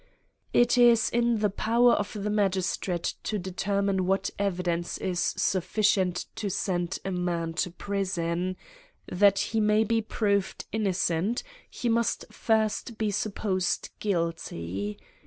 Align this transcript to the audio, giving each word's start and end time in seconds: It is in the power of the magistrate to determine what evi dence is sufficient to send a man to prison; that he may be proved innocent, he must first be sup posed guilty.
It 0.51 0.79
is 0.79 1.11
in 1.11 1.41
the 1.41 1.49
power 1.51 1.93
of 1.93 2.13
the 2.13 2.31
magistrate 2.31 3.13
to 3.21 3.37
determine 3.37 4.07
what 4.07 4.31
evi 4.39 4.63
dence 4.63 4.97
is 4.97 5.19
sufficient 5.19 6.25
to 6.37 6.49
send 6.49 6.97
a 7.05 7.11
man 7.11 7.53
to 7.61 7.69
prison; 7.69 8.57
that 9.05 9.37
he 9.53 9.59
may 9.59 9.83
be 9.83 10.01
proved 10.01 10.65
innocent, 10.71 11.43
he 11.69 11.87
must 11.87 12.25
first 12.33 12.97
be 12.97 13.11
sup 13.11 13.35
posed 13.35 13.89
guilty. 13.99 14.97